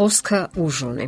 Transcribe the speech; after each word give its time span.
Խոսքը 0.00 0.38
ուժ 0.56 0.76
ունի։ 0.86 1.06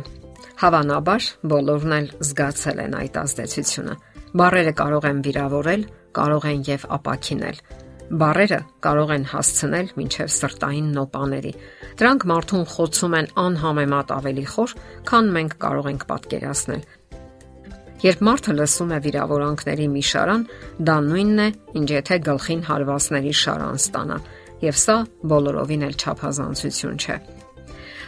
Հավանաբար 0.61 1.27
բոլորն 1.49 1.93
էլ 1.95 2.09
զգացել 2.27 2.81
են 2.83 2.91
այդ 2.99 3.15
ազդեցությունը։ 3.23 3.95
Բարերը 4.37 4.73
կարող 4.77 5.07
են 5.09 5.21
վիրավորել, 5.25 5.85
կարող 6.13 6.45
են 6.51 6.61
եւ 6.67 6.85
ապակինել։ 6.97 7.57
Բարերը 8.21 8.59
կարող 8.85 9.13
են 9.15 9.25
հասցնել 9.33 9.89
մինչև 9.97 10.29
սրտային 10.35 10.93
նոպաների։ 10.99 11.53
Դրանք 12.03 12.27
մարդուն 12.33 12.67
խոցում 12.75 13.17
են 13.17 13.31
անհամեմատ 13.47 14.13
ավելի 14.13 14.45
խոր, 14.53 14.75
քան 15.09 15.31
մենք 15.41 15.57
կարող 15.65 15.89
ենք 15.89 16.05
պատկերացնել։ 16.13 16.83
Երբ 18.05 18.25
մարդը 18.29 18.55
լսում 18.61 18.93
է 18.93 18.99
վիրավորանքների 19.09 19.87
մի 19.89 20.03
շարան, 20.13 20.43
դա 20.85 20.99
նույնն 21.09 21.41
է, 21.41 21.47
ինչ 21.81 21.89
եթե 21.97 22.19
գլխին 22.29 22.61
հարվածների 22.69 23.33
շարան 23.41 23.81
ստանա, 23.81 24.19
եւ 24.69 24.83
սա 24.85 24.97
բոլորովին 25.33 25.87
էլ 25.89 25.97
չափազանցություն 25.97 27.01
չէ։ 27.01 27.17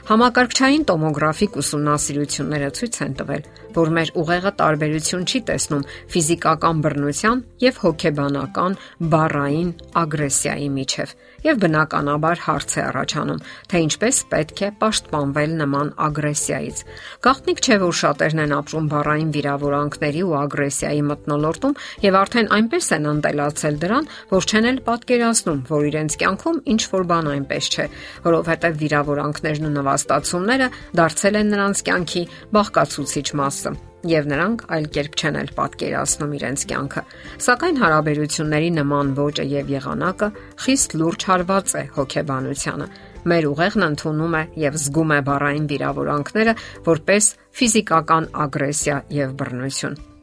Համակարգչային 0.06 0.84
տոմոգրաֆիկ 0.86 1.56
ուսումնասիրությունները 1.58 2.68
ցույց 2.78 2.98
են 3.06 3.14
տվել, 3.22 3.46
որ 3.74 3.92
մեր 3.96 4.10
ուղեղը 4.22 4.52
տարբերություն 4.60 5.24
չի 5.26 5.40
տեսնում 5.48 5.86
ֆիզիկական 6.14 6.84
բռնության 6.86 7.42
եւ 7.66 7.80
հոգեբանական 7.86 8.78
բառային 9.16 9.72
ագրեսիայի 10.06 10.70
միջև 10.76 11.16
եւ 11.46 11.60
բնականաբար 11.62 12.42
հարց 12.46 12.76
է 12.76 12.82
առաջանում, 12.86 13.42
թե 13.70 13.82
ինչպես 13.86 14.20
պետք 14.32 14.62
է 14.66 14.70
պաշտպանվել 14.82 15.56
նման 15.62 15.92
ագրեսիայից։ 16.06 16.82
Գաղտնիք 17.26 17.62
չէ, 17.66 17.78
որ 17.86 17.96
շատերն 18.02 18.44
են 18.46 18.56
ապրում 18.60 18.90
բառային 18.96 19.32
վիրավորանքների 19.36 20.22
ու 20.26 20.36
ագրեսիայի 20.42 21.04
մտնոլորտում 21.12 21.78
եւ 22.06 22.20
արդեն 22.22 22.52
այնպես 22.58 22.92
են 22.96 23.10
ընտելացել 23.16 23.80
դրան, 23.86 24.10
որ 24.36 24.50
չեն 24.50 24.70
էլ 24.72 24.80
պատկերացնում, 24.90 25.60
որ 25.70 25.90
իրենց 25.94 26.20
կյանքում 26.26 26.62
ինչ 26.76 26.82
որ 26.96 27.10
բան 27.14 27.32
այնպես 27.36 27.72
չէ, 27.76 27.90
որովհետեւ 28.26 28.80
վիրավորանքներն 28.86 29.70
ու 29.70 29.76
նվաստացումները 29.80 30.72
դարձել 31.02 31.42
են 31.42 31.52
նրանց 31.56 31.86
կյանքի 31.90 32.24
բաղկացուցիչ 32.56 33.28
մասը 33.42 33.78
եւ 34.10 34.30
նրանք 34.32 34.64
այլ 34.76 34.88
կերպ 34.96 35.18
չեն 35.20 35.38
էլ 35.42 35.52
պատկերացնում 35.60 36.34
իրենց 36.38 36.66
կյանքը։ 36.72 37.04
Սակայն 37.46 37.80
հարաբերությունների 37.84 38.72
նման 38.80 39.14
ոճը 39.20 39.46
եւ 39.52 39.72
եղանակը 39.76 40.32
խիստ 40.66 40.98
լուրջ 41.02 41.28
հարված 41.32 41.76
է 41.76 41.84
հոգեբանությանը։ 42.00 42.90
Մեր 43.26 43.48
ուղեղն 43.52 43.88
ընդունում 43.92 44.36
է 44.40 44.44
եւ 44.66 44.82
զգում 44.86 45.16
է 45.16 45.22
բառային 45.30 45.70
վիրավորանքները 45.76 46.58
որպես 46.90 47.32
ֆիզիկական 47.62 48.30
ագրեսիա 48.46 49.00
եւ 49.22 49.40
բռնություն։ 49.42 50.15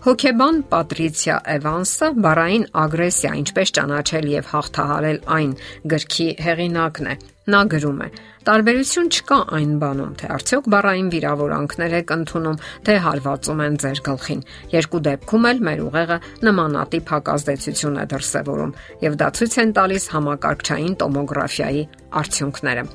Հոկեբան 0.00 0.58
Պատրիցիա 0.70 1.34
Էվանսը 1.52 2.06
բառային 2.24 2.62
ագրեսիա 2.80 3.30
ինչպես 3.36 3.72
ճանաչել 3.76 4.28
եւ 4.32 4.46
հաղթահարել 4.48 5.18
այն 5.34 5.50
գրքի 5.92 6.28
հեղինակն 6.40 7.08
է։ 7.10 7.16
Նա 7.52 7.60
գրում 7.74 7.98
է. 8.00 8.08
Տարբերություն 8.48 9.10
չկա 9.12 9.38
այն 9.58 9.74
բանում, 9.82 10.14
թե 10.22 10.30
արդյոք 10.36 10.70
բառային 10.72 11.10
վիրավորանքներ 11.12 11.96
եք 12.00 12.14
ընդունում, 12.16 12.56
թե 12.88 12.96
հարվածում 13.04 13.60
են 13.66 13.76
ձեր 13.84 14.00
գլխին։ 14.08 14.40
Երկու 14.72 15.02
դեպքում 15.10 15.48
էլ 15.50 15.60
մեր 15.68 15.82
ուղեղը 15.84 16.18
նմանատիպ 16.48 17.12
հակազդեցություն 17.16 18.00
է 18.00 18.06
դրսևորում 18.14 18.72
եւ 19.04 19.20
դա 19.20 19.28
ցույց 19.36 19.58
են 19.60 19.74
տալիս 19.80 20.08
համակարգչային 20.16 20.96
տոմոգրաֆիայի 21.04 21.84
արդյունքները։ 22.24 22.86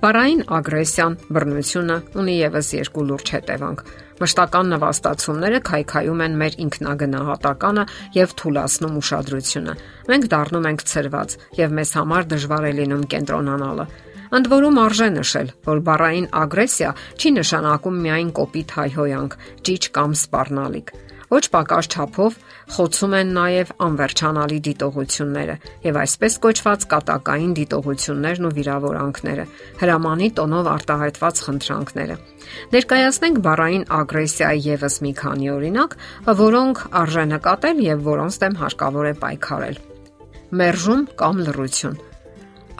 Բարային 0.00 0.46
ագրեսիան, 0.56 1.16
բռնությունը 1.34 1.96
ունի 2.20 2.36
եւս 2.40 2.70
երկու 2.78 3.02
լուրջ 3.10 3.32
հետևանք։ 3.34 3.82
Մշտական 4.20 4.68
նվաստացումները 4.74 5.58
քայքայում 5.64 6.22
են 6.26 6.34
մեր 6.40 6.56
ինքնագնահատականը 6.66 7.84
եւ 8.18 8.34
թուլացնում 8.40 8.98
ուշադրությունը։ 9.00 9.74
Մենք 10.10 10.26
դառնում 10.34 10.68
ենք 10.70 10.84
ծրված 10.90 11.36
եւ 11.60 11.76
մեզ 11.80 11.92
համար 12.00 12.28
դժվար 12.34 12.66
է 12.68 12.72
լինում 12.80 13.04
կենտրոնանալը։ 13.16 13.86
Ընդ 14.30 14.50
որում 14.52 14.80
արժե 14.84 15.08
նշել, 15.16 15.48
որ 15.66 15.80
բառային 15.88 16.28
ագրեսիա 16.44 16.90
չի 17.16 17.32
նշանակում 17.40 17.96
միայն 18.04 18.34
կոպիտ 18.36 18.74
հայհոյանք, 18.76 19.38
ճիչ 19.66 19.82
կամ 19.96 20.12
սпарնալիք 20.20 20.92
ոչ 21.30 21.42
պակաս 21.54 21.88
չափով 21.94 22.38
խոցում 22.74 23.14
են 23.20 23.28
նաև 23.36 23.70
անվերջանալի 23.86 24.58
դիտողությունները 24.66 25.54
եւ 25.86 25.98
այսպես 26.00 26.38
կոչված 26.46 26.86
կատակային 26.90 27.54
դիտողություններն 27.60 28.48
ու 28.50 28.52
վիրավորանքները, 28.58 29.46
հրամանի 29.82 30.28
տոնով 30.40 30.70
արտահայտված 30.74 31.42
խնդրանքները։ 31.46 32.18
Ներկայացնենք 32.74 33.40
բառային 33.46 33.88
ագրեսիայի 34.00 34.66
եւս 34.66 35.00
մի 35.06 35.12
քանի 35.22 35.50
օրինակ, 35.54 35.98
որոնք 36.42 36.84
արժե 37.04 37.26
նկատել 37.36 37.82
եւ 37.86 38.06
որոնց 38.10 38.42
դեմ 38.44 38.60
հարկավոր 38.64 39.10
է 39.10 39.16
պայքարել։ 39.24 39.82
Մերժում 40.50 41.02
կամ 41.20 41.44
լռություն 41.46 42.00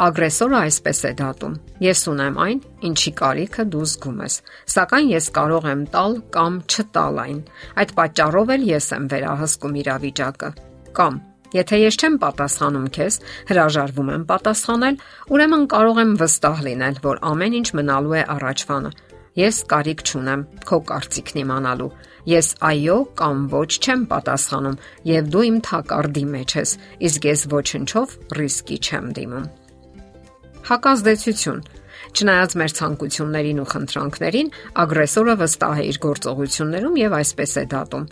Ագրեսորը 0.00 0.56
այսպես 0.64 1.00
է 1.04 1.10
դատում. 1.18 1.56
Ես 1.84 2.02
ունեմ 2.08 2.36
այն, 2.40 2.60
ինչի 2.88 3.10
կարիքը 3.18 3.64
դու 3.74 3.88
զգում 3.90 4.22
ես, 4.24 4.36
սակայն 4.74 5.10
ես 5.12 5.26
կարող 5.36 5.66
եմ 5.70 5.82
տալ 5.92 6.16
կամ 6.36 6.56
չտալ 6.64 7.20
այն։ 7.24 7.42
Այդ 7.82 7.92
պատճառով 7.98 8.52
էլ 8.56 8.64
ես 8.70 8.88
եմ 8.96 9.10
վերահսկում 9.12 9.76
իրավիճակը։ 9.82 10.50
Կամ 10.96 11.20
Եթե 11.50 11.78
ես 11.82 11.96
չեմ 11.98 12.16
պատասխանում 12.22 12.88
քեզ, 12.94 13.14
հրաժարվում 13.50 14.10
եմ 14.14 14.24
պատասխանել, 14.30 14.98
ուրեմն 15.34 15.64
կարող 15.72 16.00
եմ 16.00 16.12
վստահ 16.20 16.60
լինել, 16.66 17.00
որ 17.04 17.22
ամեն 17.30 17.56
ինչ 17.60 17.68
մնալու 17.80 18.14
է 18.20 18.22
առաջվանը։ 18.38 18.92
Ես 19.40 19.58
կարիք 19.70 20.04
չունեմ 20.06 20.44
քո 20.70 20.78
կարծիքն 20.90 21.40
իմանալու։ 21.42 21.90
Ես 22.30 22.48
այո 22.70 22.98
կամ 23.20 23.46
ոչ 23.50 23.70
չեմ 23.82 24.04
պատասխանում, 24.14 24.80
եւ 25.10 25.32
դու 25.34 25.46
իմ 25.50 25.58
թակարդի 25.70 26.24
մեջ 26.34 26.56
ես, 26.60 26.76
իսկ 27.10 27.32
ես 27.34 27.48
ոչնչով 27.54 28.20
ռիսկի 28.40 28.78
չեմ 28.86 29.10
դիմում։ 29.18 29.50
Հակազդեցություն 30.70 31.62
Չնայած 32.10 32.54
մեր 32.58 32.72
ցանկություններին 32.78 33.60
ու 33.62 33.68
խնդրանքներին, 33.70 34.48
ագրեսորը 34.82 35.34
վստահ 35.40 35.80
է 35.80 35.84
իր 35.90 35.98
գործողություններում 36.04 36.96
եւ 37.00 37.16
այսպես 37.20 37.52
է 37.60 37.64
դատում. 37.74 38.06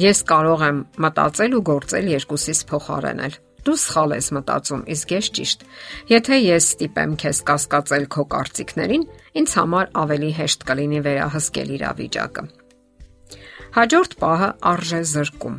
Ես 0.00 0.22
կարող 0.30 0.64
եմ 0.66 0.78
մտածել 1.04 1.56
ու 1.56 1.64
գործել 1.70 2.10
երկուսից 2.12 2.60
փոխարենել։ 2.70 3.36
Դու 3.66 3.76
սխալ 3.82 4.14
ես 4.16 4.28
մտածում, 4.36 4.82
իսկ 4.94 5.14
ես 5.16 5.30
ճիշտ։ 5.36 5.64
Եթե 6.12 6.36
ես 6.38 6.68
ստիպեմ 6.76 7.14
քեզ 7.22 7.40
կասկածել 7.50 8.04
քո 8.14 8.24
կարծիքներին, 8.36 9.06
ինձ 9.42 9.56
համար 9.58 9.90
ավելի 10.06 10.30
հեշտ 10.36 10.66
կլինի 10.70 11.00
վերահսկել 11.06 11.72
իրավիճակը։ 11.76 12.44
Հաջորդ 13.76 14.20
պահը 14.22 14.50
արժե 14.70 15.00
զրկում։ 15.16 15.56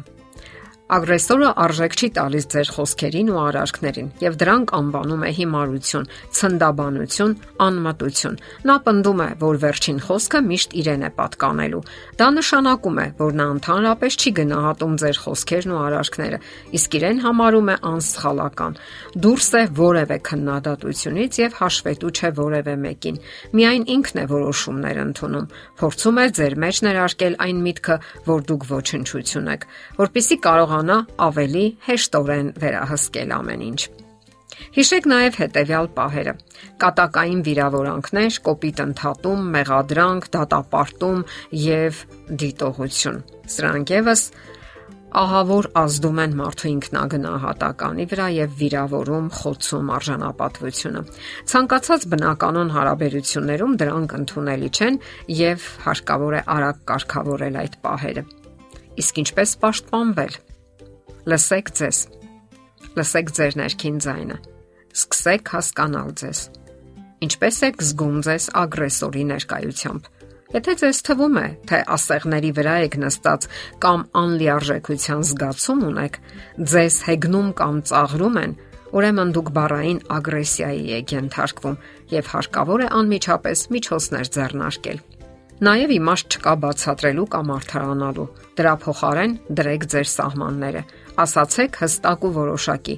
Ագրեսորը 0.87 1.47
արժեք 1.59 1.95
չի 1.99 2.07
տալիս 2.15 2.45
ձեր 2.53 2.69
խոսքերին 2.71 3.29
ու 3.33 3.39
արարքներին 3.43 4.05
եւ 4.23 4.35
դրանք 4.39 4.69
անվանում 4.77 5.23
է 5.27 5.31
հիմարություն, 5.35 6.05
ցնդաբանություն, 6.37 7.33
անմտություն։ 7.65 8.37
Նա 8.69 8.75
պնդում 8.85 9.19
է, 9.19 9.27
որ 9.41 9.59
վերջին 9.63 9.99
խոսքը 10.07 10.39
միշտ 10.47 10.75
իրեն 10.79 11.03
է 11.03 11.09
պատկանելու։ 11.17 11.81
Դա 12.21 12.27
նշանակում 12.37 13.01
է, 13.03 13.07
որ 13.19 13.35
նա 13.35 13.47
ընդհանրապես 13.57 14.17
չի 14.17 14.31
գնահատում 14.39 14.95
ձեր 15.03 15.19
խոսքերն 15.27 15.75
ու 15.75 15.81
արարքները, 15.83 16.39
իսկ 16.79 16.97
իրեն 16.97 17.19
համարում 17.27 17.67
է 17.67 17.75
անսխալական։ 17.91 18.79
Դուրս 19.27 19.49
է 19.57 19.63
որևէ 19.83 20.17
քննադատությունից 20.31 21.41
եւ 21.43 21.59
հաշվետու 21.59 22.13
չէ 22.15 22.31
որևէ 22.39 22.77
մեկին։ 22.87 23.19
Միայն 23.59 23.83
ինքն 23.97 24.23
է 24.23 24.25
որոշումներ 24.31 25.03
ընդունում։ 25.03 25.51
Փորձում 25.83 26.17
է 26.23 26.27
ձեր 26.37 26.57
մեջ 26.63 26.81
ներարկել 26.87 27.37
այն 27.47 27.61
միտքը, 27.67 27.95
որ 28.27 28.47
դուք 28.47 28.67
ոչնչություն 28.71 29.51
եք, 29.57 29.67
որpիսի 29.97 30.37
կարող 30.47 30.76
կարողանա 30.77 30.97
ավելի 31.25 31.65
հեշտորեն 31.87 32.49
վերահսկել 32.61 33.31
ամեն 33.33 33.61
ինչ։ 33.67 33.81
Հիշեք 34.77 35.05
նաև 35.09 35.37
հետևյալ 35.41 35.87
պահերը. 35.97 36.33
կատակային 36.81 37.41
վիրավորանքներ, 37.47 38.37
կոպիտ 38.47 38.77
ընդհատում, 38.85 39.41
մեղադրանք, 39.57 40.27
դատապարտում 40.37 41.19
եւ 41.61 42.01
դիտողություն։ 42.41 43.17
Սրանք 43.57 43.93
եւս 43.97 44.21
ահավոր 45.17 45.65
ազդում 45.81 46.17
են 46.21 46.33
մարդու 46.37 46.69
ինքնագնահատականի 46.77 48.05
վրա 48.11 48.27
եւ 48.37 48.57
վիրավորում, 48.61 49.29
խոցում 49.37 49.91
արժանապատվությունը։ 49.97 51.01
Ցանկացած 51.53 52.01
բնականon 52.11 52.73
հարաբերություններում 52.77 53.77
դրանք 53.81 54.17
ընդունելի 54.19 54.69
չեն 54.77 54.99
եւ 55.41 55.69
հարկավոր 55.87 56.37
է 56.37 56.43
արագ 56.57 56.83
կարգավորել 56.91 57.61
այդ 57.63 57.79
պահերը։ 57.87 58.27
Իսկ 58.97 59.23
ինչպես 59.23 59.57
պաշտպանվել։ 59.63 60.37
Լսեք 61.27 61.69
ձեզ։ 61.75 61.97
Լսեք 62.95 63.31
ձեր 63.35 63.55
ներքին 63.59 63.95
ձայնը։ 64.03 64.35
Սկսեք 64.95 65.49
հասկանալ 65.51 66.13
ձեզ։ 66.21 66.43
Ինչպես 67.27 67.57
եք 67.67 67.83
զգում 67.83 68.21
ձեզ 68.27 68.45
ագրեսորի 68.61 69.23
ներկայությամբ։ 69.31 70.07
Եթե 70.55 70.75
ձեզ 70.83 71.01
թվում 71.09 71.35
է, 71.41 71.43
թե 71.67 71.81
ասեղների 71.97 72.51
վրա 72.61 72.77
եք 72.85 72.95
նստած 73.03 73.49
կամ 73.83 74.07
անլիարժեքության 74.23 75.27
զգացում 75.27 75.83
ունեք, 75.89 76.17
ձեզ 76.63 77.01
հեգնում 77.11 77.51
կամ 77.59 77.83
ծաղրում 77.91 78.41
են, 78.47 78.55
ուրեմն 78.95 79.35
դուք 79.35 79.53
բառային 79.59 80.01
ագրեսիայի 80.07 80.83
եք 81.01 81.15
ենթարկվում 81.17 81.77
եւ 82.15 82.33
հարկավոր 82.37 82.87
է 82.87 82.91
անմիջապես 83.03 83.67
միջոցներ 83.75 84.35
ձեռնարկել։ 84.37 85.05
Նաև 85.57 85.89
իմաստ 85.89 86.35
չկա 86.37 86.51
բացատրելու 86.61 87.23
կամ 87.33 87.47
արդարանալու։ 87.55 88.25
Դրա 88.59 88.73
փոխարեն 88.83 89.31
դրեք 89.57 89.85
ձեր 89.89 90.09
սահմանները 90.11 90.83
ասացեք 91.23 91.79
հստակ 91.81 92.27
ու 92.27 92.31
որոշակի։ 92.35 92.95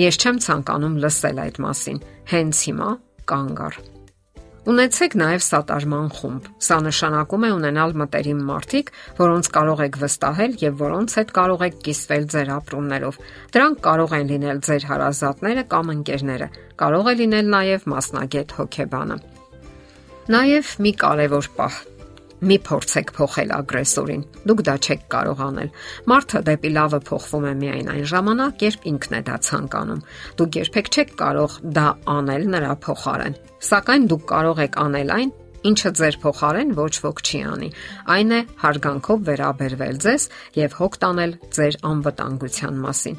Ես 0.00 0.18
չեմ 0.22 0.38
ցանկանում 0.46 0.94
լսել 1.04 1.40
այդ 1.44 1.60
մասին։ 1.64 1.98
Հենց 2.32 2.62
հիմա 2.68 2.88
կանգ 3.28 3.60
առ։ 3.66 3.76
Ունեցեք 4.68 5.16
նաև 5.20 5.44
սատարման 5.48 6.08
խումբ։ 6.16 6.48
Սա 6.64 6.78
նշանակում 6.88 7.44
է 7.44 7.50
ունենալ 7.58 7.92
մտերիմ 8.00 8.40
մարդիկ, 8.48 8.90
որոնց 9.20 9.52
կարող 9.58 9.84
եք 9.84 10.00
վստահել 10.00 10.56
եւ 10.64 10.80
որոնց 10.80 11.18
հետ 11.18 11.30
կարող 11.38 11.66
եք 11.68 11.78
կիսվել 11.88 12.26
ձեր 12.32 12.52
ապրումներով։ 12.56 13.20
Դրանք 13.52 13.84
կարող 13.88 14.16
են 14.16 14.32
լինել 14.32 14.64
ձեր 14.68 14.88
հարազատները 14.92 15.64
կամ 15.76 15.94
ընկերները։ 15.98 16.48
Կարող 16.84 17.12
է 17.12 17.14
լինել 17.20 17.54
նաև 17.58 17.86
մասնագետ 17.92 18.58
հոգեբանը։ 18.60 19.22
Նաև 20.28 20.74
մի 20.84 20.92
կարևոր 21.04 21.52
պահ 21.56 21.80
Մի 22.38 22.56
փորձեք 22.68 23.08
փոխել 23.16 23.52
ագրեսորին։ 23.56 24.20
Դուք 24.46 24.60
դա 24.68 24.74
չեք 24.78 25.00
կարող 25.14 25.40
անել։ 25.48 25.70
Մարդը 26.12 26.42
դեպի 26.48 26.70
լավը 26.76 27.00
փոխվում 27.08 27.46
է 27.48 27.54
միայն 27.62 27.90
այն 27.94 28.06
ժամանակ, 28.12 28.62
երբ 28.68 28.86
ինքն 28.92 29.16
է 29.18 29.20
դա 29.26 29.38
ցանկանում։ 29.48 30.04
Դուք 30.38 30.58
երբեք 30.60 30.90
չեք 30.94 31.10
կարող 31.18 31.58
դա 31.78 31.86
անել 32.14 32.46
նրա 32.54 32.72
փոխարեն։ 32.86 33.38
Սակայն 33.68 34.08
դուք 34.14 34.24
կարող 34.30 34.62
եք 34.68 34.78
անել 34.86 35.14
այն, 35.18 35.32
ինչը 35.66 35.90
ձեր 35.98 36.16
փոխարեն 36.22 36.70
ոչ 36.78 36.92
ոք 37.02 37.22
չի 37.26 37.40
անի։ 37.52 37.68
Այն 38.14 38.34
է 38.36 38.40
հարգանքով 38.62 39.22
վերաբերվել 39.28 39.96
ձեզ 40.04 40.26
եւ 40.58 40.76
հոգ 40.78 40.98
տանել 41.02 41.32
ձեր 41.58 41.78
անվտանգության 41.88 42.78
մասին։ 42.84 43.16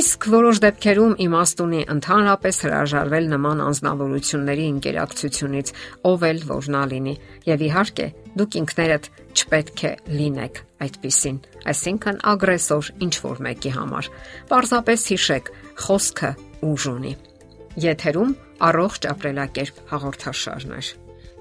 Իսկ 0.00 0.28
որոշ 0.36 0.62
դեպքերում 0.66 1.14
իմաստ 1.26 1.62
ունի 1.66 1.82
ընդհանրապես 1.96 2.60
հրաժարվել 2.66 3.30
նման 3.36 3.62
անznավորությունների 3.66 4.66
ինտերակցիոնից, 4.76 5.72
ով 6.10 6.26
էլ 6.30 6.42
որ 6.50 6.70
նա 6.76 6.82
լինի։ 6.96 7.14
Եվ 7.46 7.66
իհարկե, 7.70 8.08
դուք 8.36 8.58
ինքներդ 8.62 9.10
չպետք 9.36 9.84
է 9.86 9.92
լինեք 10.16 10.60
այդպիսին, 10.86 11.38
այսինքն 11.72 12.20
ագրեսոր 12.32 12.90
ինչ 13.06 13.14
որ 13.26 13.40
մեկի 13.46 13.72
համար։ 13.76 14.10
Պարզապես 14.50 15.06
հիշեք, 15.12 15.50
խոսքը 15.86 16.30
ուժ 16.72 16.90
ունի։ 16.96 17.16
Եթերում 17.86 18.36
առողջ 18.70 19.10
ապրելակերպ 19.12 19.82
հաղորդաշարն 19.92 20.78
է։ 20.80 21.05